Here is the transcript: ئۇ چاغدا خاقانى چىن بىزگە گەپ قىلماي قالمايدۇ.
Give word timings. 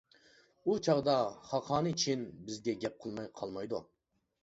ئۇ 0.69 0.77
چاغدا 0.87 1.15
خاقانى 1.51 1.93
چىن 2.07 2.27
بىزگە 2.49 2.77
گەپ 2.85 3.01
قىلماي 3.07 3.33
قالمايدۇ. 3.41 3.87